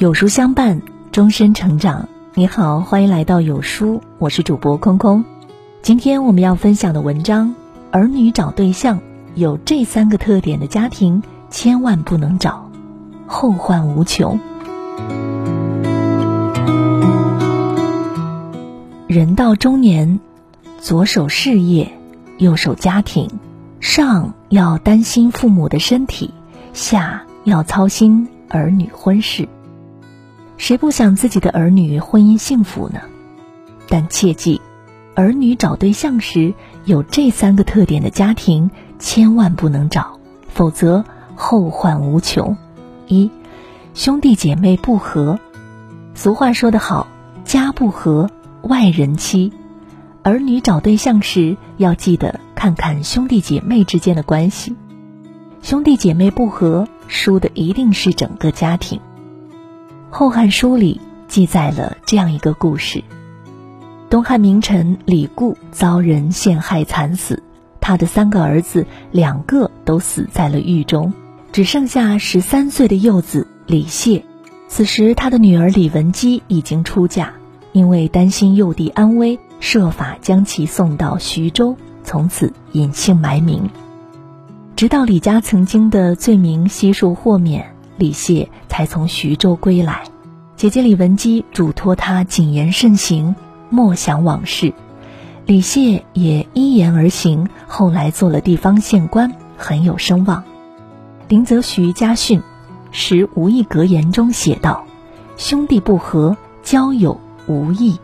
[0.00, 0.80] 有书相伴，
[1.12, 2.08] 终身成长。
[2.32, 5.22] 你好，欢迎来到有书，我是主播空空。
[5.82, 7.54] 今天我们要分享的文章：
[7.90, 8.98] 儿女找对象
[9.34, 12.70] 有这三个特点的家庭，千万不能找，
[13.26, 14.40] 后患无穷。
[19.06, 20.18] 人到中年，
[20.80, 21.92] 左手事业，
[22.38, 23.28] 右手家庭，
[23.80, 26.32] 上要担心父母的身体，
[26.72, 29.46] 下要操心儿女婚事。
[30.60, 33.00] 谁不想自己的儿女婚姻幸福呢？
[33.88, 34.60] 但切记，
[35.14, 36.52] 儿女找对象时
[36.84, 40.20] 有这三个特点的家庭千万不能找，
[40.52, 41.02] 否则
[41.34, 42.58] 后患无穷。
[43.06, 43.30] 一，
[43.94, 45.40] 兄弟姐妹不和。
[46.14, 47.06] 俗话说得好，
[47.42, 48.28] 家不和，
[48.60, 49.54] 外人欺。
[50.22, 54.76] 儿女找对象时要记得看看兄弟姐妹之间的关系，
[55.62, 58.98] 兄弟姐妹不和，输的一定是整个家庭。
[60.12, 63.04] 《后汉书》里记载了这样一个故事：
[64.10, 67.44] 东汉名臣李固遭人陷害惨死，
[67.80, 71.12] 他的三个儿子两个都死在了狱中，
[71.52, 74.24] 只剩下十三岁的幼子李谢。
[74.66, 77.32] 此时，他的女儿李文姬已经出嫁，
[77.72, 83.70] 因为担心幼弟安危，设法将其送到徐州，从此隐姓埋名。
[84.74, 87.69] 直到李家曾经的罪名悉数豁免。
[88.00, 90.04] 李谢才从徐州归来，
[90.56, 93.36] 姐姐李文姬嘱托他谨言慎行，
[93.68, 94.72] 莫想往事。
[95.44, 100.42] 李谢也依言而行，后来做了地方县官，很有声望。
[101.28, 102.40] 林则徐家训
[102.90, 104.86] 《时无意格言》中写道
[105.36, 107.98] ：“兄弟不和，交友无益。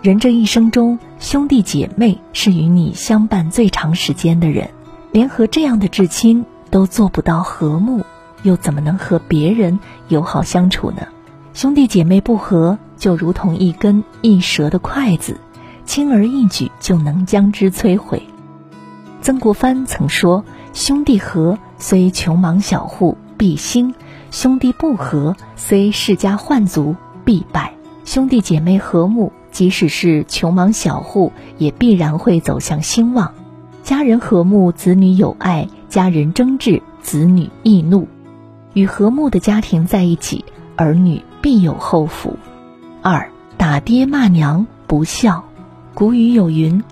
[0.00, 4.70] 人这一生中，兄弟姐妹是与你相伴最长时间的人，
[5.10, 8.04] 连和这样的至亲都做不到和睦。”
[8.42, 11.06] 又怎么能和别人友好相处呢？
[11.52, 15.36] 兄弟姐妹不和，就如同一根易折的筷子，
[15.84, 18.22] 轻而易举就能将之摧毁。
[19.20, 23.92] 曾国藩曾说：“兄弟和，虽穷忙小户必兴；
[24.30, 27.74] 兄弟不和，虽世家宦族必败。
[28.04, 33.34] 兄弟姐妹和睦，即使是穷忙小户，也必然会走向兴旺。
[33.82, 38.08] 家人和睦，子女有爱；家人争执，子女易怒。”
[38.72, 40.44] 与和睦的家庭在一起，
[40.76, 42.36] 儿女必有后福。
[43.02, 45.44] 二打爹骂娘不孝。
[45.92, 46.82] 古语有云：“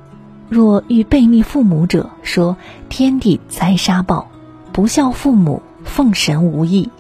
[0.51, 2.57] 若遇背逆父母者，说
[2.89, 4.27] 天地灾杀报；
[4.73, 6.91] 不孝父母，奉神无益。”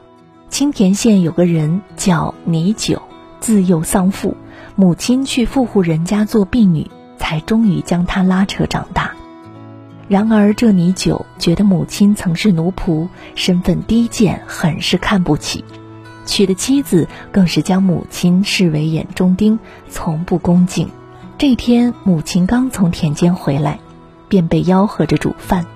[0.49, 3.03] 青田县有个人叫倪九，
[3.41, 4.37] 自幼丧父，
[4.77, 9.13] 母亲去富户人家做婢女，才终于将他拉扯长大。
[10.09, 15.63] 然而，这倪九觉得母亲曾是奴仆，身份低贱，很是看不起。
[16.25, 19.59] 娶的妻子更是将母亲视为眼中钉，
[19.91, 20.89] 从不恭敬。
[21.37, 23.79] 这天，母亲刚从田间回来，
[24.29, 25.67] 便被吆喝着煮饭。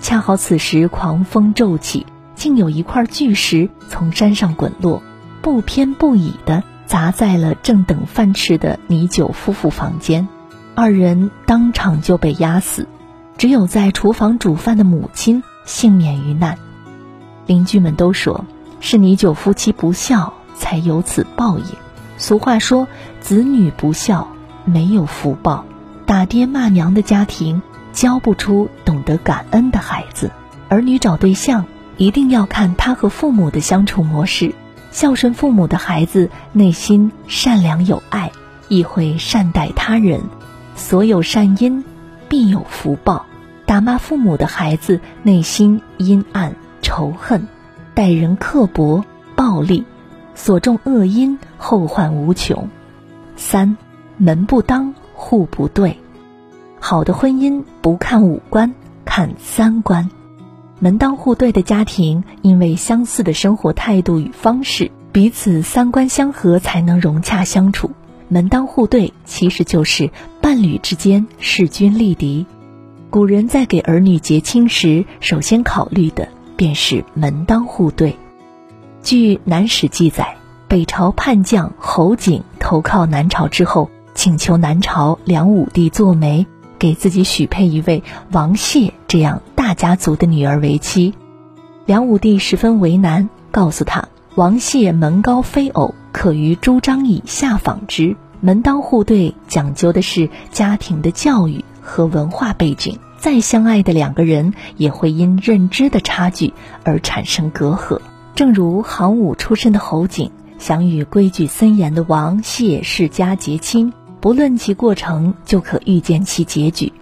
[0.00, 5.02] 恰好此时狂风骤起，竟有一块巨石从山上滚落，
[5.40, 10.28] 不偏不倚地砸在了正等饭吃的倪九夫妇房间，
[10.74, 12.86] 二人当场就被压死。
[13.42, 16.58] 只有在厨房煮饭的母亲幸免于难，
[17.44, 18.44] 邻居们都说
[18.78, 21.64] 是倪九夫妻不孝，才有此报应。
[22.18, 22.86] 俗话说，
[23.20, 24.28] 子女不孝
[24.64, 25.64] 没有福报，
[26.06, 27.60] 打爹骂娘的家庭
[27.92, 30.30] 教不出懂得感恩的孩子。
[30.68, 31.64] 儿女找对象
[31.96, 34.54] 一定要看他和父母的相处模式，
[34.92, 38.30] 孝顺父母的孩子内心善良有爱，
[38.68, 40.20] 亦会善待他人，
[40.76, 41.84] 所有善因。
[42.28, 43.26] 必有福报。
[43.72, 47.48] 打骂父母的孩子，内心阴暗、仇恨，
[47.94, 49.02] 待人刻薄、
[49.34, 49.86] 暴力，
[50.34, 52.68] 所种恶因，后患无穷。
[53.34, 53.78] 三
[54.18, 55.96] 门不当户不对，
[56.80, 58.74] 好的婚姻不看五官，
[59.06, 60.10] 看三观。
[60.78, 67.90] 门当户对的家庭，因为相似的生活态度与方式，彼此三观相合，才能融洽相处。
[68.28, 70.10] 门当户对其实就是
[70.42, 72.44] 伴侣之间势均力敌。
[73.12, 78.16] 古人在给儿女结亲时，首先考虑的便是门当户对。
[79.02, 80.34] 据《南史》记载，
[80.66, 86.46] 北朝叛将侯景投靠南朝之后，请求南朝梁武帝做媒，
[86.78, 91.12] 给自己许配一位王谢这样大家族的女儿为妻。
[91.84, 94.08] 梁武帝十分为难，告诉他。
[94.36, 98.16] 王谢门高非偶，可于朱张以下访之。
[98.40, 102.98] 门当户对讲究的是家庭的教育和文化背景。
[103.18, 108.00] 再相爱的两个人，也会因认知的差距而产生隔阂。
[108.34, 116.92] 正如行武出身的侯景，想与规矩森严的王谢世家结亲，不论其过程，就可预见其结局。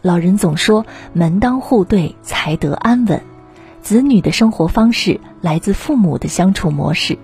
[0.00, 3.20] 老人总说：“门当户对才得安稳。”
[3.82, 7.18] 子女的生活方式来自父母的相处模式，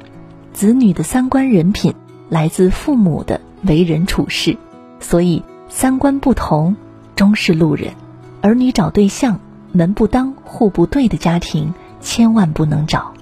[0.53, 1.95] 子女的三观人品
[2.29, 4.59] 来自父母的为人处事。
[5.01, 6.77] 所以，三观不同，
[7.23, 7.93] 终是路人。
[8.41, 9.39] 儿女找对象，
[9.71, 13.13] 门不当户不对的家庭千万不能找。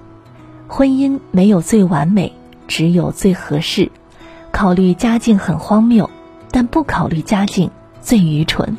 [0.67, 2.33] 婚姻没有最完美，
[2.67, 3.91] 只有最合适。
[4.51, 6.09] 考虑家境很荒谬，
[6.49, 7.69] 但不考虑家境
[8.01, 8.75] 最愚蠢。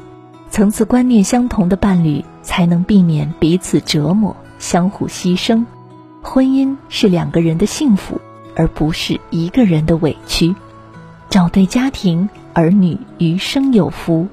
[0.50, 5.64] 层次观念相同的伴侣，才能避免彼此折磨、相互牺牲。
[6.20, 8.20] 婚姻是两个人的幸福，
[8.56, 10.52] 而不是一个人的委屈。
[11.30, 14.26] 找对家庭，儿女余生有福；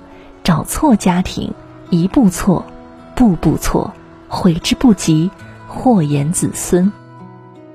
[0.50, 1.54] 找错家庭，
[1.92, 2.66] 一步错，
[3.13, 3.94] 步步错，
[4.28, 5.30] 悔之不及，
[5.68, 6.92] 祸延子孙。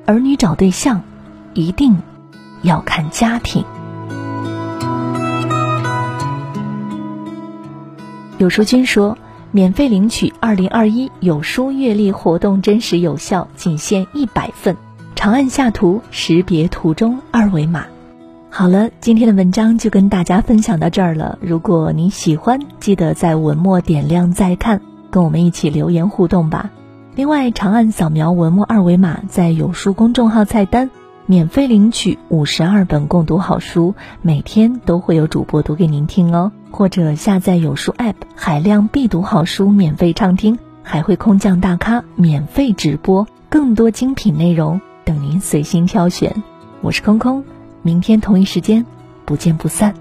[0.07, 1.01] 儿女找对象，
[1.53, 1.97] 一定
[2.63, 3.65] 要看家庭。
[8.39, 9.17] 有书君说，
[9.53, 14.77] 免费领取二零二一有书阅历活动真实有效，仅限一百份。
[15.15, 17.87] 长按下图识别图中二维码。
[18.57, 21.41] 好了，今天的文章就跟大家分享到这儿了。
[21.43, 24.81] 如果你喜欢，记得在文末点亮再看，
[25.11, 26.71] 跟我们一起留言互动吧。
[27.17, 30.89] 另外，长按扫描文末二维码，在有书公众号菜单。
[31.27, 36.53] 免费领取五十二本共读好书，每天都会有主播读给您听哦。
[36.71, 46.41] 或者下载有书 App，海量必读好书免费畅听，还会空降大咖免费直播，更多精品内容等您随心挑选。
[46.83, 47.43] 我是空空，
[47.85, 48.87] 明天同一时间
[49.27, 49.95] 不见不散。